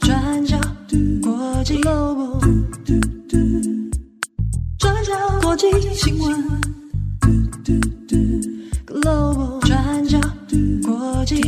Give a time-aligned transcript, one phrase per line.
[0.00, 0.58] 转角
[1.22, 2.40] 国际 Global，
[4.78, 6.60] 转角国际新闻。
[8.86, 10.18] Global 转角
[10.82, 11.40] 国际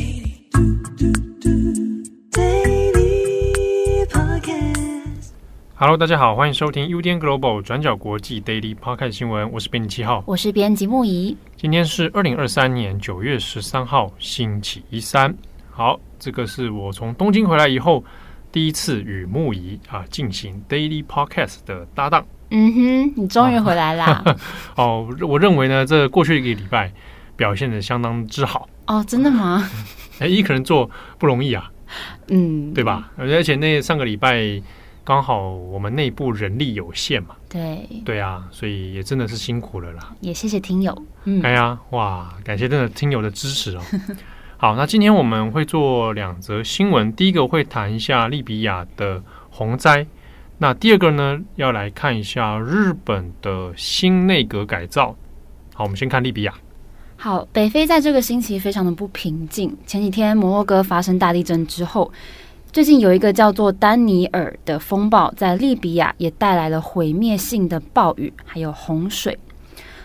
[2.30, 5.30] Daily Podcast。
[5.74, 9.50] Hello，大家好，欢迎收听 UDN Global 转角国际 Daily Podcast 新闻。
[9.50, 11.36] 我是编辑七号，我是编辑木仪。
[11.56, 15.34] 今天是二零二三年九月十三号，星期一三。
[15.74, 18.04] 好，这个是我从东京回来以后
[18.52, 22.24] 第一次与木仪啊进行 Daily Podcast 的搭档。
[22.50, 24.04] 嗯哼，你终于回来啦！
[24.04, 24.36] 啊、
[24.76, 26.92] 哦，我认为呢，这过去一个礼拜
[27.34, 28.68] 表现的相当之好。
[28.86, 29.66] 哦，真的吗？
[30.20, 31.72] 哎，一个人做不容易啊，
[32.28, 33.10] 嗯，对吧？
[33.16, 34.60] 而且那上个礼拜
[35.02, 40.14] 刚好我们内部人力有限嘛，对，对啊，所以也真的是辛苦了啦。
[40.20, 43.82] 也谢谢听友，嗯，哎呀，哇，感谢真的听友的支持哦。
[44.62, 50.06] 好，那今天我们会做两则新闻，第一个会谈一下利比亚的洪灾。
[50.58, 55.16] 那第二个呢，要来看一下日本的新内阁改造。
[55.74, 56.54] 好，我们先看利比亚。
[57.16, 59.76] 好，北非在这个星期非常的不平静。
[59.84, 62.12] 前几天摩洛哥发生大地震之后，
[62.70, 69.36] 最近有一个叫做丹尼尔的风暴在利比亚也带来了毁灭性的暴雨，还有洪水。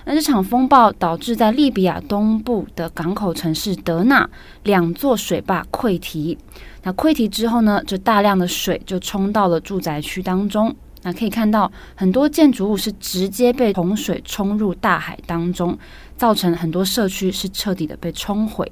[0.09, 4.29] 那这场风暴导致在利比亚东部的港口城市德纳
[4.63, 6.37] 两座水坝溃堤。
[6.83, 10.73] 那溃堤之后呢，这大量的水就冲到了住宅区当中。
[11.03, 15.77] 那可以看到很多建筑物是直接被洪水冲入大海当中，
[16.15, 18.71] 造成很多社区是彻底的被冲毁。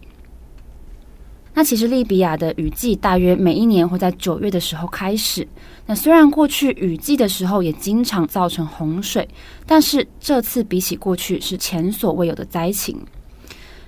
[1.55, 5.47] 那其实利比亚的雨季大约每一年会在九月的时候开始。
[5.85, 9.27] 那虽然过去雨季的时候也经常造成洪水，
[9.65, 12.99] 但是这次比起过去是前所未有的灾情。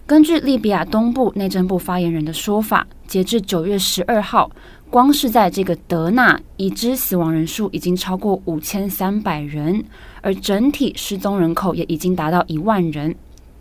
[0.05, 4.49] 根据利比亚东部内政部发言人的说法，截至九月十二号，
[4.89, 9.83] 光是在这个德纳，已知死亡人数已经超过五千三百人，
[10.21, 13.13] 而整体失踪人口也已经达到一万人。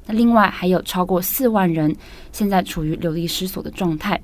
[0.07, 1.95] 那另外还有超过四万人
[2.33, 4.21] 现在处于流离失所的状态。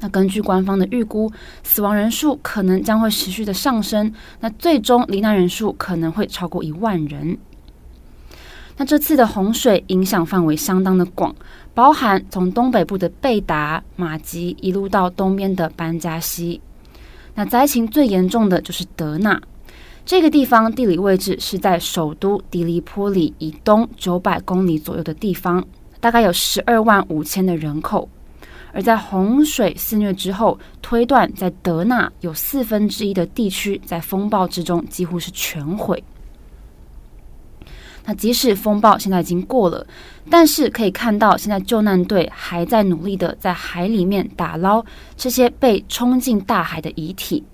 [0.00, 1.30] 那根据官方的预估，
[1.62, 7.38] 死亡人数可能将会持续的上升，那最终罹难人数可能会超过一万人。
[8.76, 11.32] 那这次的洪水影响范围相当的广，
[11.72, 16.60] 包含从东北部的贝达、马吉一路到东边的班加西。
[17.34, 19.40] 那灾情最严重的就是德纳
[20.04, 25.64] 这个地方，地理位置是在首都迪利波里以东九百公里左右的地方，
[26.00, 28.08] 大概有十二万五千的人口。
[28.74, 36.02] 而在洪水肆虐之后，推断在德纳有四分之一的地区在风暴之中几乎是全毁。
[38.04, 39.86] 那即使风暴现在已经过了，
[40.28, 44.84] 但是可以看到，现在救难队还在努力的在海里面打捞
[45.16, 47.44] 这些被冲进大海的遗体。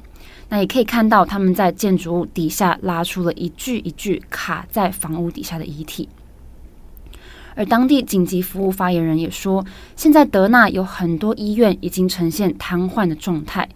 [0.49, 6.09] 那也可以看到，他们在建筑物底下拉出了一具一具卡在房屋底下的遗体。
[7.55, 9.65] 而当地紧急服务发言人也说，
[9.97, 13.69] 现在德纳有很多医院已经呈现瘫痪的状态。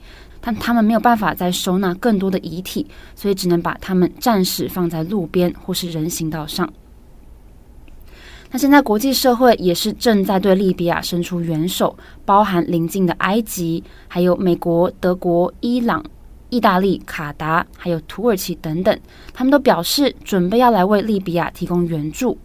[0.44, 2.84] 但他们没有办法再收纳更多的遗体，
[3.14, 6.68] 所以只能把他们暂时放在路边或是人行道上。
[8.50, 16.04] 那现在国际社会也是正在对利比亚伸出援手，包含邻近的埃及、还有美国、德国、伊朗、
[16.52, 19.00] 意大利、卡达，还有土耳其等等，
[19.32, 22.36] 他们都表示准备要来为利比亚提供援助。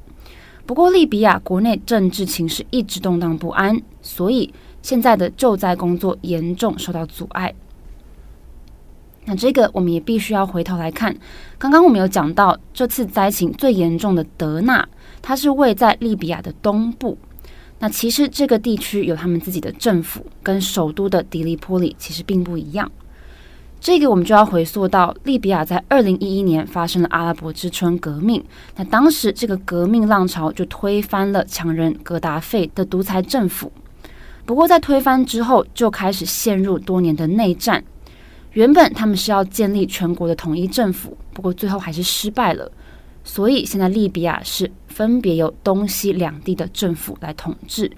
[0.65, 7.53] 不过，利比亚国内政治情势一直动荡不安，所以现在的救灾工作严重受到阻碍。
[9.25, 11.13] 那这个我们也必须要回头来看。
[11.57, 14.87] 刚刚我们有讲到，这次灾情最严重的德纳，
[15.21, 17.17] 它是位在利比亚的东部。
[17.79, 22.89] 那其实这个地区有他们自己的政府，跟首都的迪利波里其实并不一样。
[23.79, 28.43] 这个我们就要回溯到利比亚在二零一一年发生了阿拉伯之春革命。
[28.75, 33.71] 那当时这个革命浪潮就推翻了强人格达费的独裁政府。
[34.45, 37.83] 不过在推翻之后，就开始陷入多年的内战。
[38.53, 42.71] 原本他们是要建立全国的统一政府，不过最后还是失败了。
[43.23, 47.91] 所以现在利比亚是分别由东西两地的政府来统治。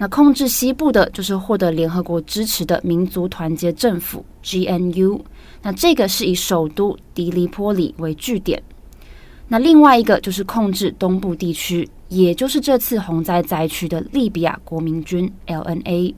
[0.00, 5.20] 那控制西部的就是获得联合国支持的民族团结政府 （GNU）。
[5.60, 8.62] 那这个是以首都迪利波里为据点。
[9.48, 16.14] 那另外一个就是控制东部地区，也就是这次洪灾灾区的利比亚国民军 （LNA）。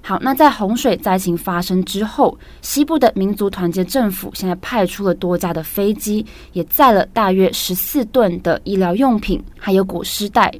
[0.00, 10.50] 好，那在洪水灾情发生之后，西部的民族团结政府现在派出了多架的飞机，也载了大约十四吨的医疗用品，还有裹尸袋。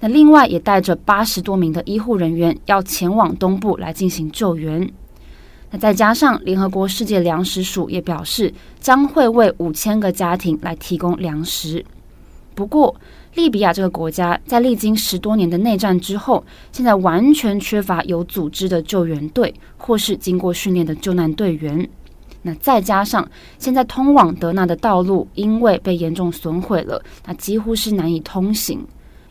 [0.00, 4.90] 那另外也带着八十多名的医护人员要前往东部来进行救援。
[5.70, 11.84] 那再加上联合国世界粮食署也表示，将会为五千个家庭来提供粮食。
[12.54, 12.94] 不过，
[13.34, 21.88] 利比亚这个国家在历经十多年的内战之后，现在完全缺乏有组织的救援队，或是经过训练的救难队员。
[22.42, 28.86] 那再加上现在通往德纳的道路因为被严重损毁了，那几乎是难以通行。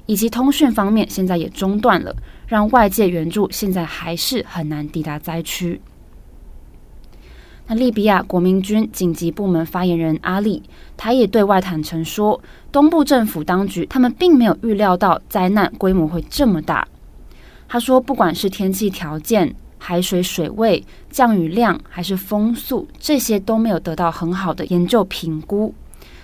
[0.06, 2.16] 以及通讯方面现在也中断了，
[2.48, 5.80] 让外界援助现在还是很难抵达灾区。
[7.66, 10.62] 那利比亚国民军紧急部门发言人阿里，
[10.98, 12.42] 他也对外坦诚说，
[12.74, 16.86] 东部政府当局他们并没有预料到灾难规模会这么大。
[17.70, 25.74] 他说，不管是天气条件、海水水位、降雨量，还是风速，这些都没有得到很好的研究评估。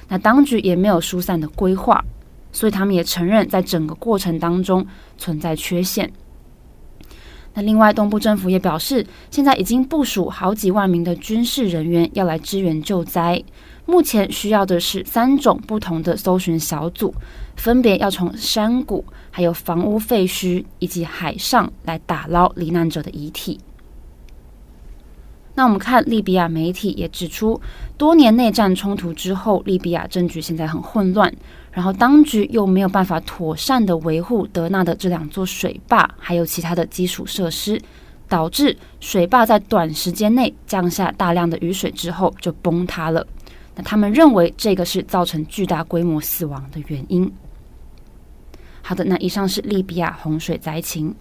[0.09, 2.03] 那当局也没有疏散的规划。
[2.51, 4.85] 所以他们也承认，在整个过程当中
[5.17, 6.11] 存在缺陷。
[7.55, 13.43] 那另外，东部政府也表示，现在已经部署好几万名的军事人员要来支援救灾。
[13.85, 17.13] 目前需要的是三种不同的搜寻小组，
[17.55, 23.59] 分别要从山谷、还有房屋废墟以及海上来打捞罹难者的遗体。
[25.55, 27.59] 那我们看利比亚媒体也指出，
[27.97, 31.33] 多年内战冲突之后，利比亚政局现在很混乱。
[31.71, 37.79] 然后当局又没有办法妥善的维护德纳的这两座水坝，还有其他的基础设施，
[38.27, 43.25] 导致水坝在短时间内降下大量的雨水之后就崩塌了。
[43.75, 47.31] 那他们认为这个是造成巨大规模死亡的原因。
[48.81, 51.13] 好的，那以上是利比亚洪水灾情。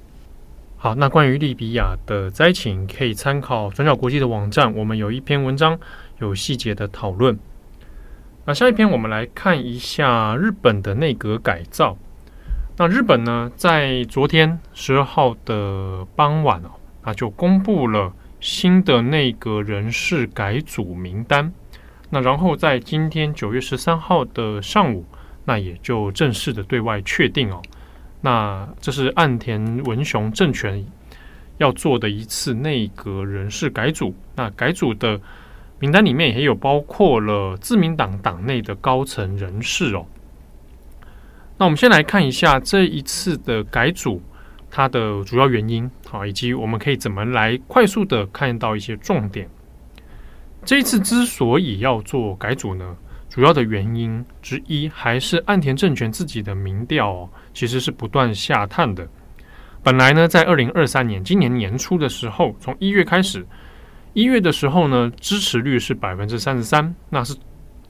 [0.76, 5.78] 好，那关于利比亚的灾情，可以参考转角国际的网站，我们有一篇文章
[6.20, 7.38] 有细节的讨论。
[8.48, 11.94] 那下一篇，我们来看一下日本的内阁改造。
[12.78, 16.70] 那日本呢，在昨天十二号的傍晚哦，
[17.04, 18.10] 那就公布了
[18.40, 21.52] 新的内阁人事改组名单。
[22.08, 25.04] 那然后在今天九月十三号的上午，
[25.44, 27.60] 那也就正式的对外确定哦。
[28.22, 30.82] 那这是岸田文雄政权
[31.58, 34.14] 要做的一次内阁人事改组。
[34.34, 35.20] 那改组的。
[35.80, 40.04] 名单里面也有包括了自民党党内的高层人士哦。
[41.56, 44.20] 那我们先来看一下这一次的改组，
[44.70, 49.48] 它的主要原因啊，以及我们可以怎么来快速的看到一些重点。
[50.64, 52.96] 这一次之所以要做改组呢，
[53.28, 59.08] 主要的原因之一还是岸田政权自己的民调，其实是不断下探的。
[59.82, 63.46] 本来呢，在二零二三年今年年初的时候，从一月开始。
[64.18, 67.36] 一月的时候呢，支持率是百分之三十三，那是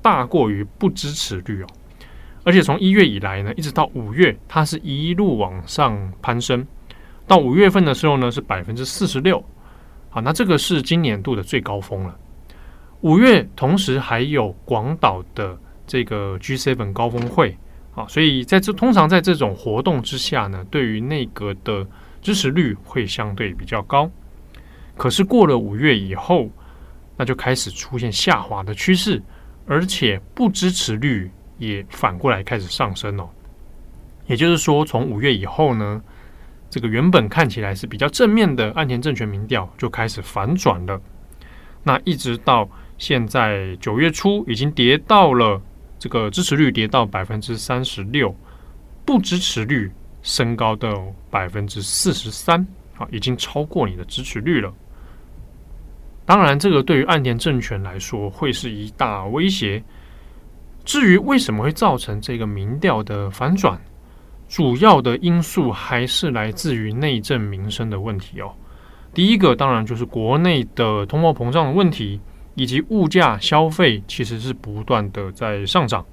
[0.02, 1.66] 大过于不支持率哦。
[2.44, 6.66] 而且从一月以来呢，一直到五月，它是一路往上攀升。
[7.26, 9.42] 到五月份的时候呢，是百分之四十六。
[10.10, 12.14] 好，那这个是今年度的最高峰了。
[13.00, 17.56] 五月同时还有广岛的这个 G7 高峰会，
[17.94, 21.86] 啊，所以在这通常在这种活动之下呢，对于内阁的
[22.20, 24.10] 支持率会相对比较高。
[24.98, 26.50] 可是过了五月以后，
[27.16, 29.22] 那就开始出现下滑的趋势，
[29.64, 33.30] 而且不支持率也反过来开始上升哦。
[34.26, 36.02] 也就是说，从五月以后呢，
[36.68, 41.00] 这个原本看起来是比较正面的岸田政权民调就开始反转了。
[41.84, 45.62] 那一直到现在九月初，已经跌到了
[45.98, 48.34] 这个支持率跌到百分之三十六，
[49.06, 49.90] 不支持率
[50.22, 54.74] 升高到百分之四十三，啊，已经超过你的支持率了。
[56.28, 59.82] 当然，这个对于岸田政权来说会是一大威胁。
[60.84, 63.80] 至于为什么会造成这个民调的反转，
[64.46, 68.52] 主要的因素还是来自于内政民生的问题哦。
[69.14, 72.20] 第一个当然就是国内的通货膨胀的问题，
[72.56, 76.04] 以及物价消费其实是不断的在上涨。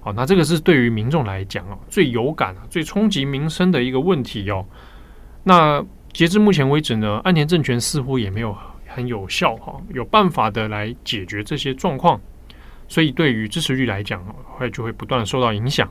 [0.00, 4.66] 好，那这个是对于民众来讲哦最有感、最冲击民生的一个问题哦。
[5.44, 5.80] 那
[6.12, 8.52] 截至目前为止呢，岸田政权似乎也没有。
[8.92, 12.20] 很有效哈，有办法的来解决这些状况，
[12.88, 14.24] 所以对于支持率来讲，
[14.58, 15.88] 会就会不断受到影响。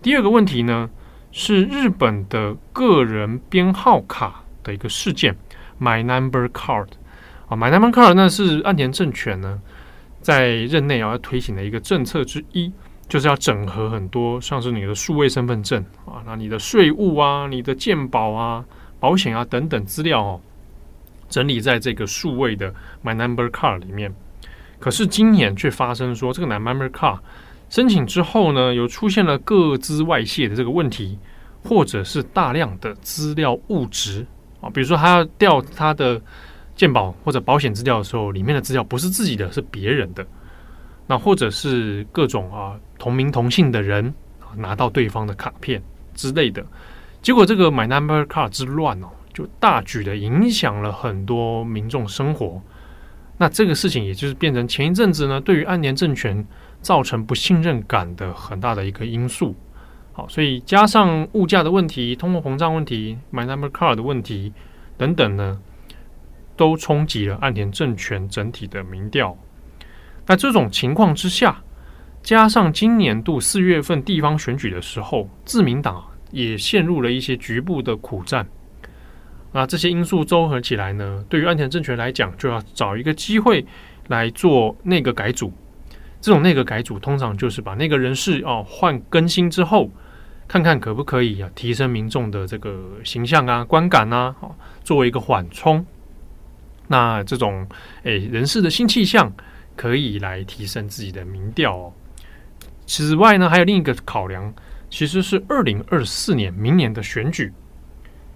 [0.00, 0.88] 第二个问题呢，
[1.32, 5.36] 是日本的个人编号卡的一个事件
[5.80, 6.88] ，My Number Card
[7.48, 9.60] 啊，My Number Card 那是岸田政权呢
[10.20, 12.72] 在任内啊要推行的一个政策之一，
[13.08, 18.64] 就是要整合很多像是你的数位身份证啊，那你的税务啊、你的健保啊、
[18.98, 20.40] 保险啊等等资料哦。
[21.28, 22.72] 整理在这个数位的
[23.04, 24.14] My Number Card 里面，
[24.78, 27.18] 可是今年却发生说，这个 My Number Card
[27.68, 31.18] 申请之后呢，有出现了个资外泄的这个问题。
[31.64, 34.24] 或者是大量的资料误植
[34.60, 36.22] 啊，比如说他要调他的
[36.76, 40.24] 健保或者保险资料的时候，里面的资料不是自己的，是别人的。
[41.08, 44.14] 那或者是各种啊同名同姓的人
[44.54, 45.82] 拿到对方的卡片
[46.14, 46.64] 之类的，
[47.20, 52.62] 结果这个 My Number Card 之乱哦，就大举的影响了很多民众生活。
[53.36, 56.42] 那这个事情也就是变成前一阵子呢，对于岸田政权
[56.80, 59.54] 造成不信任感的很大的一个因素。
[60.14, 64.54] 好，所以加上物价的问题、通货膨胀问题、My number car 的问题
[64.96, 65.60] 等等呢，
[66.56, 69.36] 都冲击了岸田政权整体的民调。
[70.24, 71.62] 那这种情况之下，
[72.22, 78.48] 加上今年度四月份地方选举的时候，自民党也陷入了一些局部的苦战。
[79.56, 83.66] 那这些因素综合起来呢，对于安田政权来讲，就要找一个机会
[84.08, 85.52] 来做内阁改组。
[86.20, 89.90] 这种内阁改组通常就是把那个人事哦换更新之后，
[90.46, 94.36] 看看可不可以啊提升民众的这个形象啊观感啊，
[94.84, 95.84] 作为一个缓冲。
[96.88, 97.66] 那这种
[98.04, 99.32] 诶人事的新气象。
[99.78, 101.92] 可以来提升自己的民调哦。
[102.86, 104.54] 此外呢，还有另一个考量，
[104.88, 107.52] 其实是二零二四年明年的选举，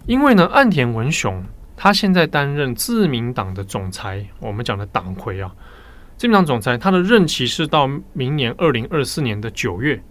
[0.07, 1.45] 因为呢，岸田文雄
[1.77, 5.55] 他现在担任自民党的总裁，我们讲的党魁啊，
[6.17, 10.03] 自民党总裁他的任期是到明年二零二四年的九月，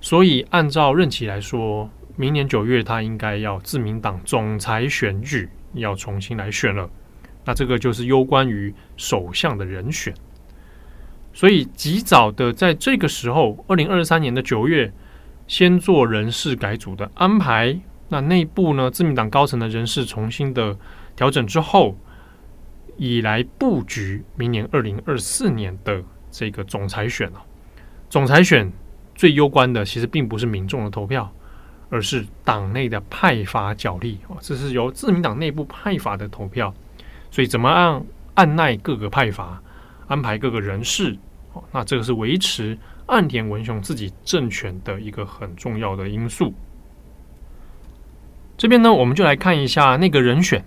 [0.00, 6.90] 所以按照任期来说，明年九月他应该要自民党总裁选举要重新来选了。
[7.44, 10.12] 那这个就是攸关于首相的人选。
[11.32, 14.92] 所以，及早的在这个时候，二零二三年的九月，
[15.46, 17.78] 先做人事改组的安排。
[18.08, 20.76] 那内部呢，自民党高层的人事重新的
[21.16, 21.96] 调整之后，
[22.96, 27.42] 以来布局明年二零二四年的这个总裁选啊。
[28.08, 28.70] 总裁选
[29.14, 31.30] 最攸关的，其实并不是民众的投票，
[31.90, 34.36] 而是党内的派阀角力哦。
[34.40, 36.72] 这是由自民党内部派阀的投票。
[37.30, 38.02] 所以，怎么按
[38.34, 39.60] 按捺各个派阀，
[40.06, 41.18] 安排各个人事
[41.52, 41.64] 哦？
[41.72, 46.54] 那这个是维持岸田文雄自己政权的一个很重要的因素。
[48.56, 50.64] 这边呢，我们就来看一下内阁人选。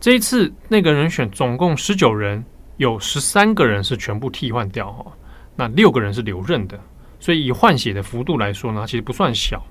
[0.00, 2.44] 这一次内阁人选总共十九人，
[2.76, 5.12] 有十三个人是全部替换掉哈，
[5.54, 6.78] 那六个人是留任的，
[7.20, 9.64] 所以以换血的幅度来说呢，其实不算小。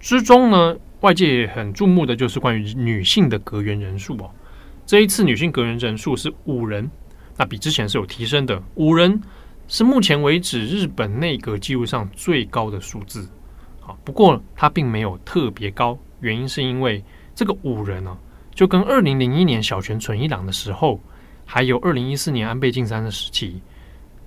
[0.00, 4.30] 之中呢，外界很注目的就是关于女性的阁员人数哦。
[4.86, 6.88] 这一次女性阁员人数是五人。
[7.36, 9.20] 那比之前是有提升的，五人
[9.68, 13.28] 是目前为止日本内阁记录上最高的数字。
[14.04, 17.02] 不过它并没有特别高，原因是因为
[17.34, 18.18] 这个五人呢、啊，
[18.54, 21.00] 就跟二零零一年小泉纯一郎的时候，
[21.44, 23.60] 还有二零一四年安倍晋三的时期，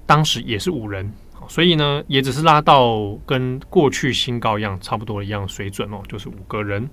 [0.05, 1.11] 当时也是五人，
[1.47, 6.89] 所以呢，也只是拉到跟过去新高一样，差不多一样水准哦，就是五个人。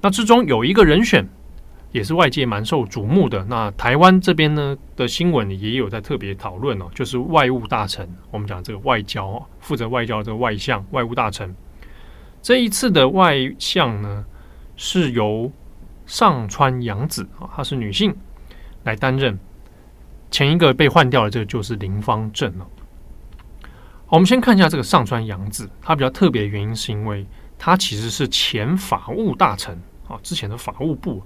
[0.00, 1.28] 那之中有一个人选。
[1.90, 3.44] 也是外界蛮受瞩目的。
[3.44, 11.54] 那台湾这边呢的新闻也有在特别讨论哦，就是外务大臣，我们讲这个外交，负责外交这个外相外务大臣。
[12.42, 14.24] 这一次的外相呢
[14.76, 15.50] 是由
[16.06, 18.14] 上川阳子啊，她是女性
[18.84, 19.38] 来担任。
[20.30, 22.66] 前一个被换掉的这个就是林芳正了。
[24.08, 27.26] 我们先看一下这个上川阳子，她比较特别的原因是因为
[27.58, 31.22] 她其实是前法务大臣啊，之前的法务部。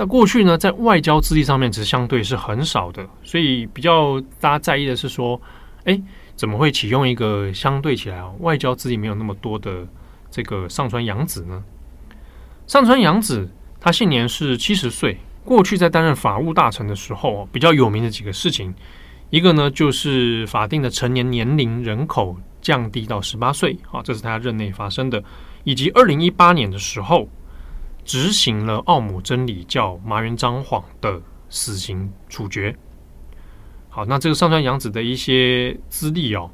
[0.00, 5.38] 那过去呢，在外交资历上面，其实相对是很少的，所以比较大家在意的是说，
[5.84, 6.00] 哎，
[6.34, 9.86] 怎么会启用一个相对起来啊，外交资历没有那么多的
[10.30, 11.62] 这个上川阳子呢？
[12.66, 13.46] 上川阳子
[13.78, 18.74] 他现年是七十岁，过去在担任法务大臣的时候，比较有名的几个事情，
[19.28, 25.22] 一个呢就是法定的成年年龄人口降低到十八岁，啊，这是他任内发生的，
[25.64, 27.28] 以及二零一八年的时候。
[28.10, 32.74] 执行了奥姆真理教麻原彰晃的死刑处决。
[33.88, 36.50] 好，那这个上川阳子的一些资历哦，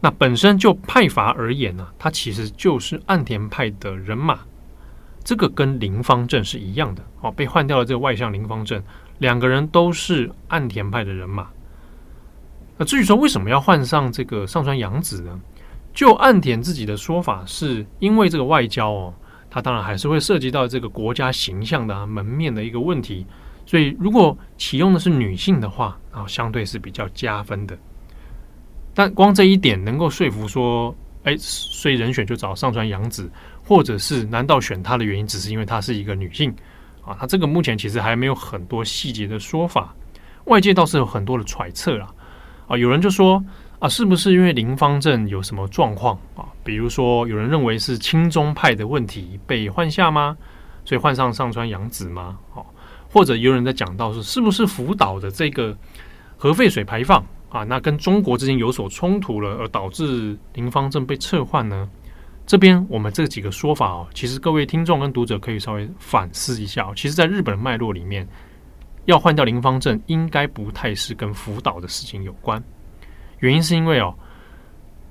[0.00, 4.38] 那本身就派阀而言呢，他其实就是岸田派的人马。
[5.24, 8.80] 这个跟林方正是一样的哦，被换掉了这个外相林方正，
[9.18, 11.48] 两个人都是岸田派的人马。
[12.78, 15.40] 那至于说为什么要换上这个上川阳子呢？
[15.92, 19.14] 就岸田自己的说法，是因为这个外交哦。
[19.54, 23.24] 他当然还是会涉及到这个国家形象的、门面的一个问题，
[23.64, 27.78] 所以如果启用的是女性的话，啊，相对是比较加分的。
[28.92, 30.92] 但光这一点能够说服说，
[31.22, 33.30] 哎，所以人选就找上川阳子，
[33.64, 36.52] 或者是难道选她的原因只是因为她是一个女性
[37.04, 37.14] 啊？
[37.20, 39.94] 他这个目前其实还没有很多细节的说法，
[40.46, 42.12] 外界倒是有很多的揣测啦。
[42.66, 43.40] 啊，有人就说
[43.78, 46.18] 啊，是不是因为林芳正有什么状况？
[46.64, 50.36] 比如说有人认为是亲中派的问题被换下吗？
[50.84, 52.38] 所以换上上川阳子吗？
[52.54, 52.66] 哦，
[53.08, 55.76] 或者有人在讲到是是不是福岛的这个
[56.36, 61.88] 核废水排放啊，那跟中国之间有所冲突了，而导致林芳正被撤换呢？
[62.46, 66.92] 这边我们这几个说法哦，其实各位听众跟读者可以稍微反思一下哦。
[66.94, 68.28] 其实，在日本的脉络里面，
[69.06, 72.62] 要换掉林芳正，应该不太是跟福岛的事情有关。
[73.38, 74.14] 原因是因为哦，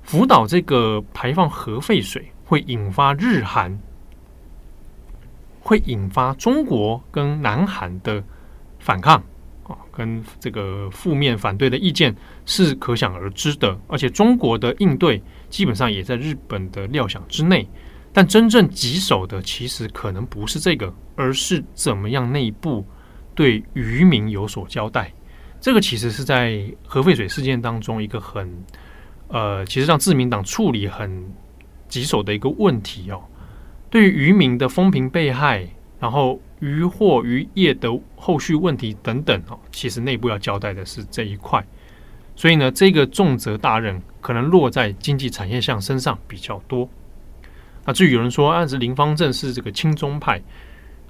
[0.04, 3.76] 福岛这个排放核废水会引发日韩，
[5.60, 8.22] 会引发中国跟南韩的
[8.78, 9.16] 反抗
[9.64, 12.14] 啊，跟这个负面反对的意见
[12.46, 13.76] 是可想而知的。
[13.88, 15.22] 而且，中国的应对。
[15.50, 17.68] 基本上也在日本的料想之内，
[18.12, 22.84] 但真正棘手的其实可能不是这个，而是怎么样内部
[23.36, 25.12] 对渔民有所交代。
[25.60, 28.52] 这个其实是在核废水事件当中一个很
[29.34, 31.28] 呃，其实让自民党处理很
[31.88, 33.20] 棘手的一个问题哦。
[33.90, 41.60] 对于渔民的风评被害，然后渔获渔业的后续问题等等哦，其实内部要交代的是这一块。
[42.36, 46.88] 所以呢，这个重责大任可能落在经济产业相身上比较多。
[47.84, 50.40] 那至于有人说，案子林芳正是这个亲中派，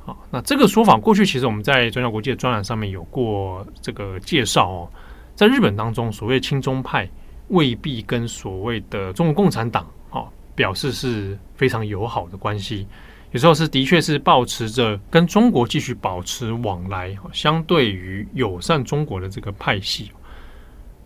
[0.06, 4.88] 啊，那这个说法过去其实我们在转角国际的专栏上面有过这个介绍哦。
[5.34, 7.06] 在日本当中，所谓亲中派
[7.48, 10.24] 未必跟所谓的中国共产党啊
[10.54, 12.86] 表示是非常友好的关系，
[13.32, 20.10] 有时候是的确是抱持着跟中国继续保持往来，相对于友善中国的这个派系。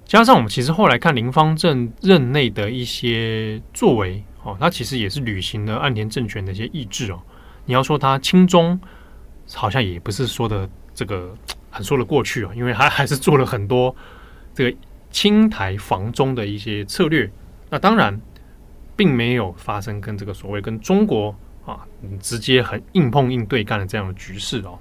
[0.04, 7.21] 加上我们其实后来看林芳正任内的一些作为，哦，他其实也是履行了岸田政权的一些意志哦。
[7.66, 8.80] 你要说他亲中，
[9.52, 11.35] 好像也不是说的这个
[11.71, 13.95] 很说得过去哦，因为他还是做了很多
[14.54, 14.76] 这个
[15.10, 17.30] 亲台防中的一些策略。
[17.70, 18.20] 那当然，
[18.96, 21.34] 并没有发生跟这个所谓跟中国
[21.64, 21.80] 啊
[22.20, 24.78] 直接很硬碰硬对干的这样的局势哦。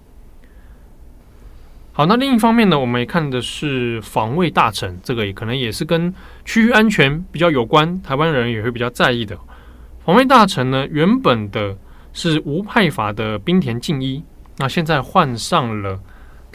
[1.94, 6.14] 好，那另一方面呢，我们也看的是防卫大臣，这个也可能也是跟
[6.46, 9.36] 区域安全比较有关，台湾人也会比较在意的。
[10.06, 11.76] 防卫大臣呢，原本的
[12.14, 14.24] 是无派阀的冰田靖一，
[14.58, 16.00] 那现在换上了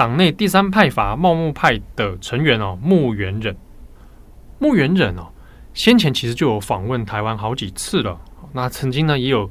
[0.03, 3.57] 党内第三派阀茂木派的成员哦，木原忍。
[4.59, 5.29] 木原忍哦，
[5.75, 8.21] 先前其实就有访问台湾好几次了，
[8.53, 9.49] 那曾经呢也有。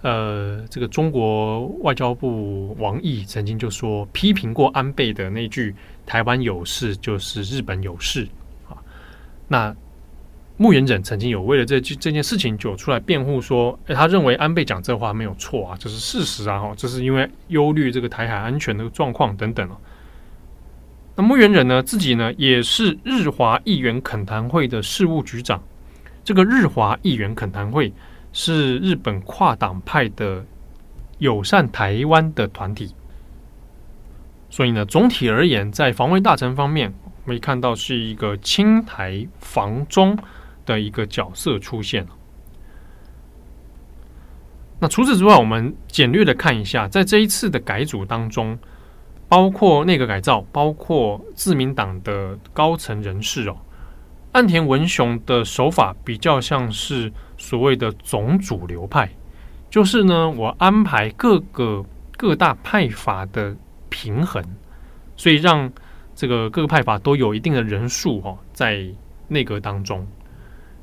[0.00, 5.72] 呃，这个中国外交部王毅曾经就说批评过安倍的那句
[6.04, 8.26] “台湾有事就是日本有事”
[8.68, 8.74] 啊。
[9.46, 9.72] 那
[10.56, 19.70] 木原忍曾经有为了这这件事情就出来辩护说，他认为安倍讲这话没有错啊，这是事实啊，哈，这是因为忧虑这个台海安全的状况等等。
[21.14, 25.62] 那木原忍呢，自己呢也是日华议员恳谈会的事务局长，
[26.24, 27.92] 这个日华议员恳谈会。
[28.34, 30.42] 是日本跨党派的
[31.18, 32.94] 友善台湾的团体，
[34.48, 36.90] 所以呢，总体而言，在防卫大臣方面，
[37.26, 40.18] 我们看到是一个亲台防中
[40.64, 42.06] 的一个角色出现。
[44.80, 48.58] 那除此之外，我们简略的看一下，在这一次的改组当中，
[49.32, 53.56] 包括内阁改造，包括自民党的高层人士哦。
[54.32, 59.10] 岸田文雄的手法比较像是所谓的总主流派，
[59.70, 61.82] 就是呢，我安排各个
[62.18, 63.56] 各大派阀的
[63.88, 64.44] 平衡，
[65.16, 65.72] 所以让
[66.14, 68.84] 这个各个派阀都有一定的人数哈，在
[69.28, 70.06] 内阁当中。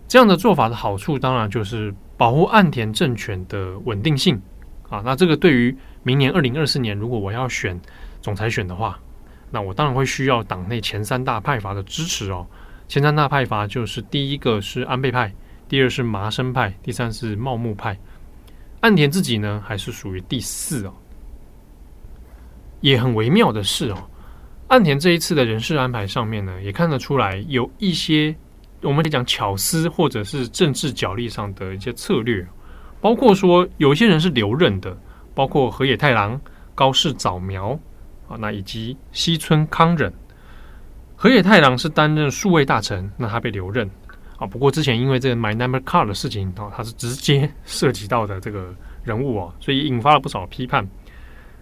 [0.08, 4.42] 这样的做法的好处，当然就是保护岸田政权的稳定性
[4.90, 5.04] 啊。
[5.06, 7.80] 那这个对于明年二零二四年，如果我要选
[8.21, 8.99] 总裁选的话，
[9.51, 12.45] 那我当然会需要党内前三大派阀的支持哦。
[12.88, 15.34] 前三大派阀就是第一个是安倍派，
[15.67, 17.97] 第二是麻生派，第三是茂木派。
[18.82, 20.93] 岸田自己呢，还是属于第四哦。
[22.82, 24.10] 也很微妙的是哦，
[24.69, 28.36] 岸田这一次的人事安排上面呢，也看得出来有一些
[28.82, 32.47] 我们得讲巧思，或者是政治角力上的一些策略，
[33.01, 34.97] 包括说有一些人是留任的，
[35.36, 36.39] 包括河野太郎、
[36.73, 37.77] 高市早苗
[38.30, 40.10] 啊，那以及西村康稔。
[41.18, 43.89] 河野太郎是担任数位大臣，那他被留任
[44.38, 44.48] 啊。
[44.48, 50.88] 不过之前因为这个 My Number Card 的事情啊，他是直接 涉及到的这个人物啊，所以引发了不少批判。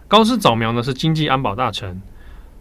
[0.08, 1.99] 高市早苗呢是经济安保大臣，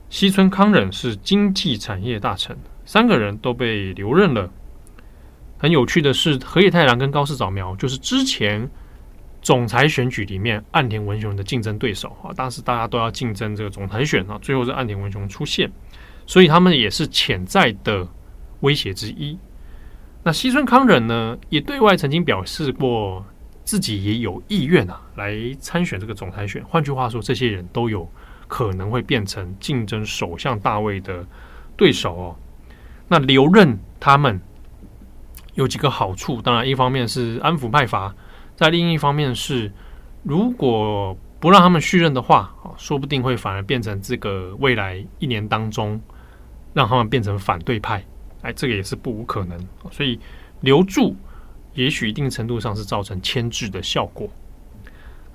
[0.08, 4.50] 西村康稔是经济产业大臣，三个人都被留任了。
[5.58, 8.68] 很有趣的是，河野太郎跟高市早苗就是之前
[9.46, 15.70] 总裁选举里面岸田文雄的竞争对手啊，当时大家都要竞争这个总裁选啊，最后是岸田文雄出现。
[16.26, 18.08] 所以他们也是潜在的
[18.62, 19.38] 威胁之一。
[20.24, 23.24] 那西村康稔呢，也对外曾经表示过
[23.62, 26.64] 自己也有意愿啊，来参选这个总裁选。
[26.64, 28.10] 换句话说，这些人都有
[28.48, 31.24] 可能会变成竞争首相大位的
[31.76, 32.36] 对手哦。
[33.06, 34.40] 那留任他们
[35.54, 38.12] 有几个好处，当然一方面是安抚派阀，
[38.56, 39.70] 在另一方面是
[40.22, 46.00] 如果不让他们续任的话，说不定会反而变成这个未来一年当中
[46.72, 48.04] 让他们变成反对派，
[48.42, 49.58] 哎，这个也是不无可能。
[49.90, 50.18] 所以
[50.62, 51.14] 留住，
[51.74, 54.28] 也许一定程度上是造成牵制的效果。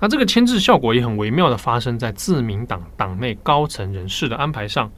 [0.00, 4.90] 那这个牵制效果也很微妙的发生在自民党党内高层人士的安排上。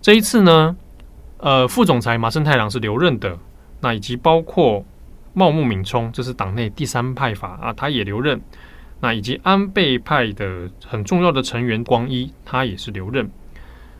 [0.00, 0.74] 这一次呢，
[1.36, 3.38] 呃，副总裁麻生太郎是留任的，
[3.80, 4.82] 那以及包括
[5.32, 8.40] 茂木敏充，这是党内第三派阀啊，他也留任。
[9.02, 13.30] 那以及安倍派的很重要的成员光一，他也是留任，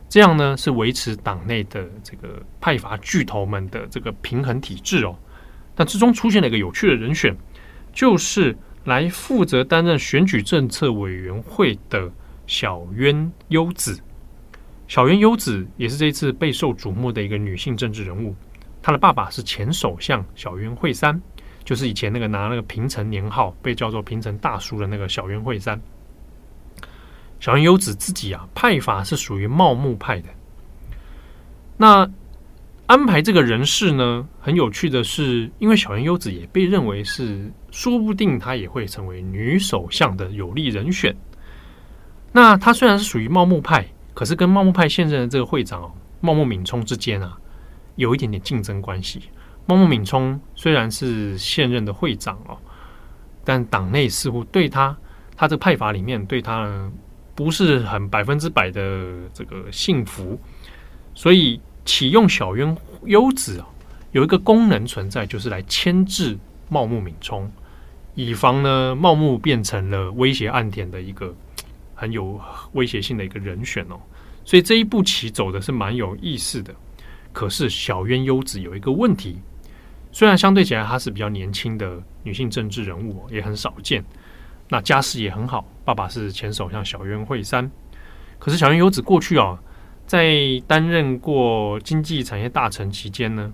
[0.07, 5.15] 这样呢是维持党内的这个派阀巨头们的这个平衡体制哦。
[5.73, 7.35] 但之中出现了一个有趣的人选，
[7.91, 12.11] 就是来负责担任选举政策委员会的
[12.45, 13.99] 小渊优子。
[14.87, 18.35] 小渊优子也是这一次备受瞩目的一个女性政治人物，
[18.81, 21.21] 他的爸爸是前首相小渊惠三。
[21.63, 25.79] 就是以前那个拿那个平成年号被叫做平成大叔的那个小渊惠三，
[27.39, 30.29] 小渊优子自己啊派法是属于茂木派的。
[31.77, 32.09] 那
[32.87, 41.15] 安排这个人事呢，很有趣的是，因为小渊优子也被认为是说不定她也会成为女首相的有力人选。
[42.31, 47.37] 那她虽然是属于茂木派，可是跟茂木派现任的这个会长，茂木敏充之间啊，
[47.95, 49.21] 有一点点竞争关系。
[49.67, 52.57] 茂木敏充虽然是现任的会长哦，
[53.45, 54.97] 但党内似乎对他，
[55.35, 56.91] 他这个派阀里面对他
[57.35, 60.37] 不是很百分之百的这个幸福，
[61.13, 62.75] 所以启用小渊
[63.05, 63.67] 优子啊，
[64.11, 67.49] 有一个功能存在，就是来牵制茂木敏充，
[68.15, 71.33] 以防呢茂木变成了威胁岸田的一个
[71.93, 72.41] 很有
[72.73, 73.99] 威胁性的一个人选哦，
[74.43, 76.73] 所以这一步棋走的是蛮有意思的。
[77.31, 79.39] 可是小渊优子有一个问题。
[80.11, 84.03] 虽然相对起来她是比较年轻的女性政治人物，也很少见，
[84.67, 87.71] 那家世也很好，爸爸是前首相小渊惠三。
[88.37, 89.57] 可是小渊优子过去啊，
[90.05, 90.35] 在
[90.67, 93.53] 担任过经济产业大臣期间呢，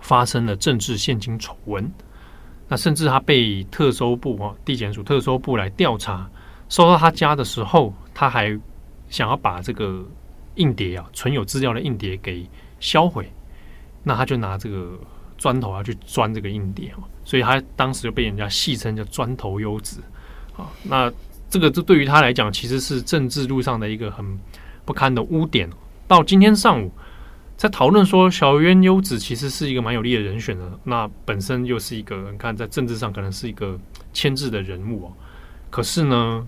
[0.00, 1.92] 发生了政治献金丑闻，
[2.68, 6.30] 那甚至他被特搜部啊，地检署特搜部来调查，
[6.70, 8.58] 收到他家的时候，他还
[9.10, 10.06] 想要把这个
[10.54, 12.48] 硬碟啊，存有资料的硬碟给
[12.80, 13.32] 销毁，
[14.02, 14.98] 那他就拿这个。
[15.40, 16.92] 砖头要去钻这个硬碟，
[17.24, 20.02] 所以他当时就被人家戏称叫“砖头优子”
[20.58, 20.66] 啊。
[20.82, 21.08] 那
[21.48, 24.36] 这个这对于他来讲，其实是政治路上的一个很
[24.84, 25.70] 不堪的污点。
[26.08, 26.90] 到今天上午，
[27.56, 33.78] 在讨论说小渊优子其实是一个蛮有利的人选的，那本身又是一个你看在政治上可能是一个
[34.12, 35.12] 牵制的人物哦。
[35.70, 36.44] 可是呢，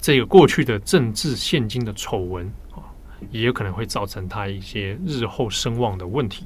[0.00, 2.52] 这个过去的政治献金的丑闻，
[3.30, 6.44] 也有可能会造成他一些日后声望的问题。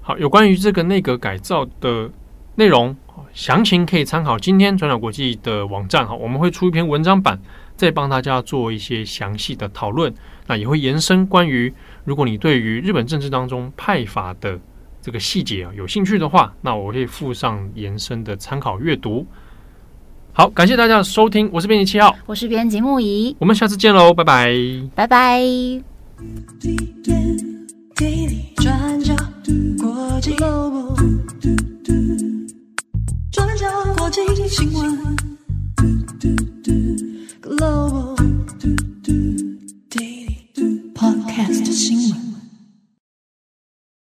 [0.00, 2.10] 好，有关于这个内阁改造的
[2.54, 2.96] 内容，
[3.32, 6.06] 详情可以参考今天转角国际的网站。
[6.06, 7.40] 哈，我们会出一篇文章版，
[7.76, 10.12] 再帮大家做一些详细的讨论。
[10.46, 11.72] 那也会延伸关于，
[12.04, 14.58] 如果你对于日本政治当中派阀的
[15.00, 19.26] 这个细节啊有兴趣的话，那我会附上延伸的参考阅读。
[20.32, 24.54] 好，感谢大家的收听，我是编辑七号，我是编辑木仪，我们下次见喽，拜拜，
[24.94, 25.42] 拜拜。
[28.56, 29.14] 转角，
[33.30, 33.66] 转角
[34.48, 34.98] 新闻
[40.94, 42.29] ，Podcast 新闻。